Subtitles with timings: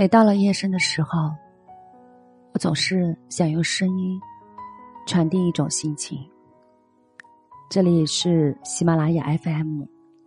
[0.00, 1.30] 每到了夜深的时候，
[2.54, 4.18] 我总是想用声音
[5.06, 6.18] 传递一种心情。
[7.68, 9.82] 这里是喜马拉雅 FM，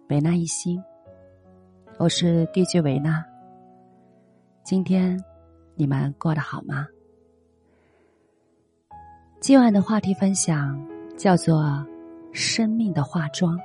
[0.09, 0.79] 维纳一心，
[1.97, 3.25] 我是 DJ 维纳。
[4.63, 5.19] 今天
[5.73, 6.85] 你们过得好吗？
[9.41, 10.79] 今晚的话题分享
[11.17, 11.83] 叫做
[12.31, 13.59] “生命的化妆”。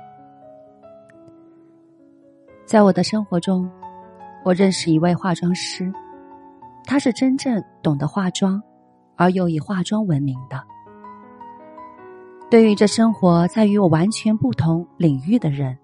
[2.65, 3.69] 在我的生活中。
[4.43, 5.91] 我认识一位化妆师，
[6.85, 8.61] 他是真正懂得化妆，
[9.15, 10.63] 而又以化妆闻名的。
[12.49, 15.77] 对于这生活在与我完全不同领域的人，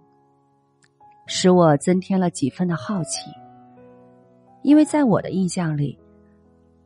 [1.27, 3.29] 使我增添了几分的好奇。
[4.63, 5.99] 因为在我的印象里，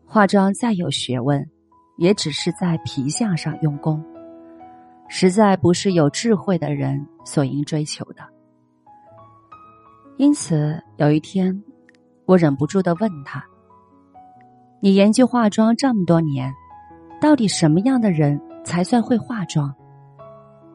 [0.05, 1.49] 化妆再有学问，
[1.97, 4.03] 也只是在皮相上用功，
[5.07, 8.23] 实在不是有智慧的人所应追求的。
[10.19, 11.63] 因此，有一天，
[12.25, 13.41] 我忍不住的问他
[14.81, 16.53] ：“你研究化妆这么多年，
[17.21, 19.73] 到底什么样的人才算会化妆？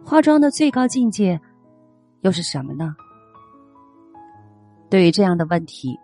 [0.03, 1.39] 化妆的最高境界
[2.23, 2.97] 又是什么呢？”
[4.89, 5.95] 对于这样的问题，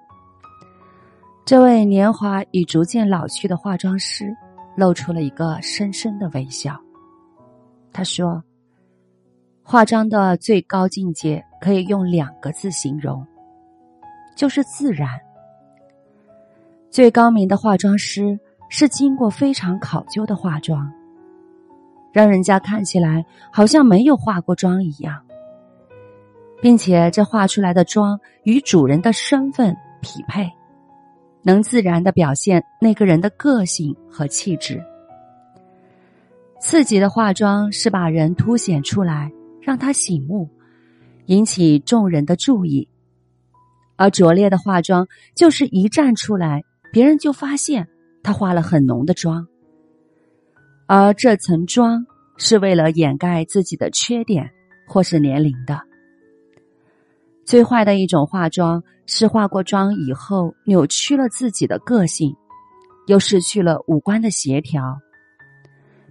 [1.47, 4.37] 这位年华已逐渐老去的化妆师
[4.77, 6.79] 露出了一个深深的微笑。
[7.91, 8.45] 他说
[9.65, 13.27] ：“化妆的最高境界可以用两个字形容。”
[14.41, 15.21] 就是自然。
[16.89, 20.91] 最高明的化妆师是经过非常考究的化妆，
[22.11, 25.21] 让人家看起来好像没有化过妆一样，
[26.63, 30.51] 并且这画出来的妆与主人的身份匹配，
[31.43, 34.83] 能自然的表现那个人的个性和气质。
[36.59, 40.49] 刺激的化妆是把人凸显出来，让他醒目，
[41.27, 42.89] 引起众人的注意。
[44.01, 45.07] 而拙劣的化妆，
[45.37, 47.87] 就是一站出来，别人就发现
[48.23, 49.47] 他化了很浓的妆，
[50.87, 52.07] 而这层妆
[52.39, 54.51] 是为了掩盖自己的缺点
[54.89, 55.79] 或是年龄的。
[57.45, 62.35] 最坏的一种化妆是化过妆以后扭曲了自己的个性，
[63.07, 64.99] 又失去了五官的协调。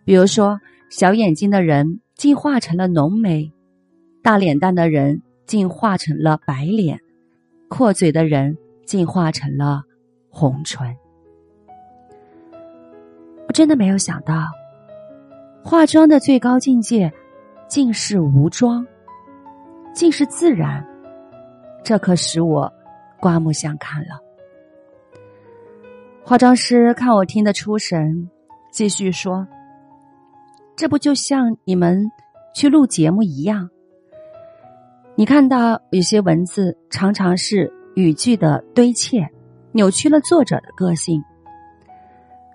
[0.06, 0.60] 比如说，
[0.92, 3.52] 小眼睛的人竟化成了浓眉，
[4.22, 7.00] 大脸蛋的人竟化成了白脸。
[7.70, 9.84] 阔嘴的人进化成了
[10.28, 10.98] 红唇，
[13.48, 14.48] 我真的没有想到，
[15.64, 17.12] 化妆的最高境界
[17.68, 18.86] 竟是无妆，
[19.94, 20.86] 竟是自然，
[21.84, 22.72] 这可使我
[23.20, 24.20] 刮目相看了。
[26.24, 28.30] 化妆师看我听得出神，
[28.72, 29.48] 继续说
[30.76, 32.12] ：“这不就像你们
[32.54, 33.70] 去录节目一样？”
[35.20, 39.20] 你看到有些文字常常是语句的堆砌，
[39.74, 41.22] 扭曲了作者的个性。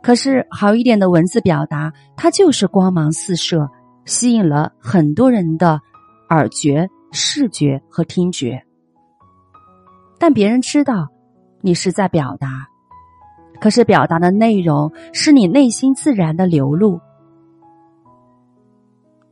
[0.03, 3.69] 可是好一点的文字表达，它就是光芒四射，
[4.07, 5.79] 吸引了很多人的
[6.31, 8.65] 耳觉、视觉和听觉。
[10.19, 11.11] 但别人知道
[11.61, 12.67] 你是在表达，
[13.61, 16.99] 可是表达的内容是你内心自然的流露。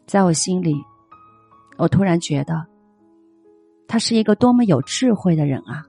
[0.07, 0.75] 在我心里，
[1.79, 2.71] 我突然觉得。
[3.93, 5.85] 他是一个多么有智慧的人啊！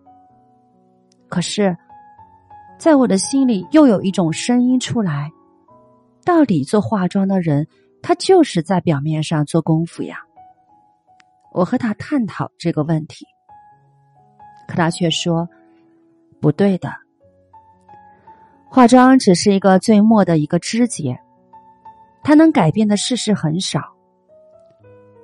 [1.29, 1.77] 可是，
[2.77, 5.31] 在我的心里又有一种声音出来：
[6.25, 7.65] 到底做化妆的人，
[8.01, 10.17] 他就是在表面上做功夫呀。
[11.53, 13.25] 我和他探讨这个问题，
[14.67, 15.47] 可他却说
[16.41, 16.91] 不对的。
[18.67, 21.17] 化妆只是一个最末的一个枝节，
[22.21, 23.79] 它能改变的事实很少。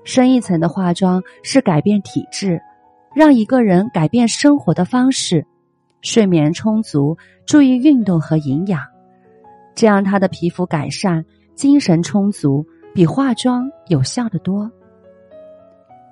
[0.05, 2.61] 深一层的化妆是改变体质。
[3.13, 5.45] 让一个人改变生活的方式，
[6.01, 8.81] 睡眠充足，注意运动和营养，
[9.75, 11.25] 这样他的皮肤改善，
[11.55, 14.71] 精神充足，比化妆有效的多。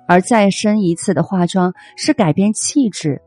[0.06, 3.20] 而再深一次的化妆是改变气质，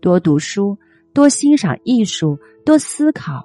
[0.00, 0.76] 多读书，
[1.14, 3.44] 多欣赏艺术，多思考，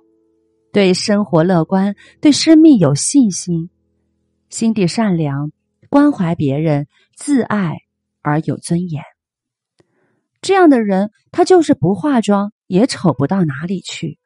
[0.74, 3.69] 对生活乐观，对生命有信心，
[4.50, 5.51] 心地善良，
[5.90, 7.78] 关怀别人，自爱
[8.24, 9.04] 而有尊严。
[10.42, 14.18] 这样的人，他就是不化妆也丑不到哪里去，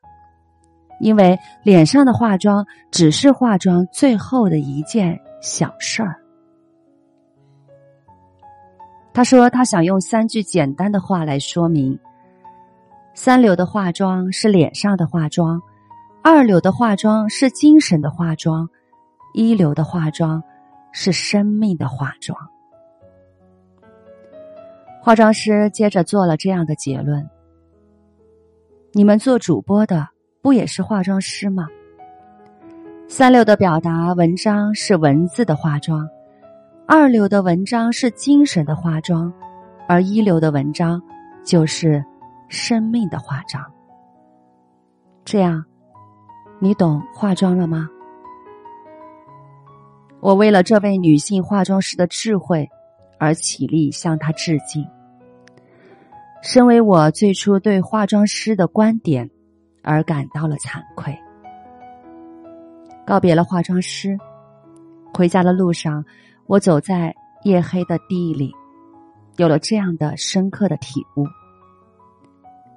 [1.01, 6.15] 因为脸上的化妆只是化妆最后的一件小事儿。
[9.13, 11.99] 他说：“他想用三句简单的话来说明：
[13.13, 15.61] 三流的化妆是脸上的化妆，
[16.23, 18.69] 二流的化妆是精神的化妆，
[19.33, 20.41] 一流的化妆
[20.93, 22.37] 是生命的化妆。”
[25.05, 27.29] 化妆师接着做了这样的结论：
[28.91, 30.07] 你们做主播的
[30.41, 31.67] 不也是化妆师吗？
[33.07, 36.09] 三流的表达文章是文字的化妆，
[36.87, 39.31] 二流的文章是精神的化妆，
[39.87, 40.99] 而一流的文章
[41.45, 42.03] 就是
[42.49, 43.63] 生命的化妆。
[45.23, 45.63] 这样，
[46.57, 47.87] 你懂化妆了吗？
[50.19, 52.67] 我为了这位女性化妆师的智慧
[53.19, 54.83] 而起立向她致敬。
[56.47, 59.31] 身为我最初对化妆师的观点
[59.81, 61.17] 而感到了惭愧。
[63.03, 64.15] 告别了化妆师，
[65.11, 66.05] 回家的路上，
[66.45, 67.15] 我走在
[67.45, 68.53] 夜黑的地里，
[69.37, 71.25] 有了这样的深刻的体悟：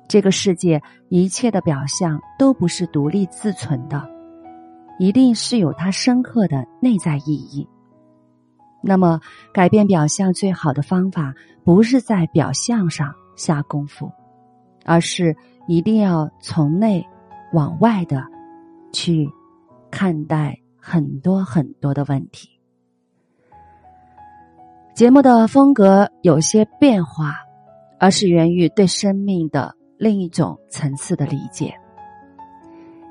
[0.08, 4.02] 这个世界一切的表象都不是独立自存的，
[4.98, 7.68] 一定是有它深刻的内在意义。
[8.80, 9.20] 那么，
[9.52, 11.34] 改变表象最好的方法，
[11.64, 14.12] 不是在表象上下功夫，
[14.84, 15.34] 而是
[15.66, 17.02] 一定要从内
[17.54, 18.22] 往外的
[18.92, 19.26] 去。
[19.90, 22.60] 看待很多很多的问题，
[24.94, 27.36] 节目的风格有些变化，
[27.98, 31.74] 而是源于对生命的另一种层次的理解。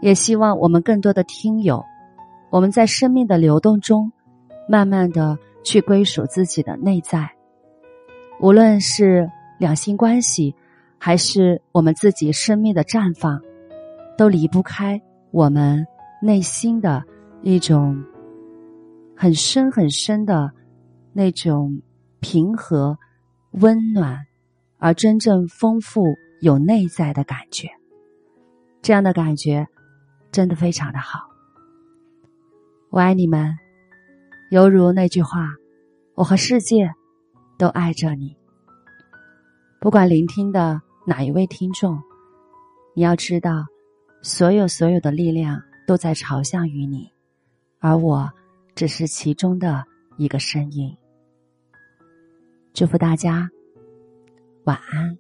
[0.04, 1.84] 也希望我们更多的听友，
[2.52, 4.12] 我们在生命的流动中，
[4.70, 7.32] 慢慢的去归属自己的内在，
[8.40, 10.56] 无论是两性关系，
[10.98, 13.42] 还是我们自己生命的绽放，
[14.18, 15.02] 都离不开
[15.32, 15.86] 我们。
[16.20, 17.04] 内心的
[17.44, 18.04] 一种
[19.16, 20.52] 很深很深的
[21.14, 21.84] 那种
[22.22, 22.98] 平和、
[23.52, 24.26] 温暖，
[24.80, 26.04] 而真正丰富
[26.42, 27.68] 有内在的感觉，
[28.82, 29.68] 这样的感觉
[30.32, 31.20] 真的非常的好。
[32.90, 33.56] 我爱你们，
[34.50, 35.50] 犹如那句话
[36.16, 36.90] ：“我和世界
[37.60, 38.36] 都爱着你。”
[39.80, 41.98] 不管聆听的哪一位听众，
[42.94, 43.66] 你要知道，
[44.22, 45.62] 所有所有的力量。
[45.88, 47.10] 都在朝向于你，
[47.80, 48.30] 而我
[48.76, 49.86] 只是其中的
[50.18, 50.94] 一个身影。
[52.74, 53.50] 祝福大家，
[54.66, 55.18] 晚安。